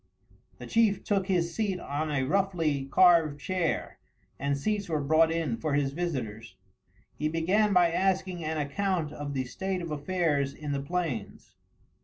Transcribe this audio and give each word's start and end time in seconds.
The 0.57 0.65
chief 0.65 1.03
took 1.03 1.27
his 1.27 1.53
seat 1.53 1.79
on 1.79 2.09
a 2.09 2.23
roughly 2.23 2.85
carved 2.85 3.39
chair, 3.39 3.99
and 4.39 4.57
seats 4.57 4.89
were 4.89 4.99
brought 4.99 5.31
in 5.31 5.57
for 5.57 5.75
his 5.75 5.91
visitors. 5.93 6.55
He 7.13 7.27
began 7.29 7.71
by 7.71 7.91
asking 7.91 8.43
an 8.43 8.57
account 8.57 9.13
of 9.13 9.35
the 9.35 9.43
state 9.45 9.79
of 9.79 9.91
affairs 9.91 10.55
in 10.55 10.71
the 10.71 10.81
plains. 10.81 11.53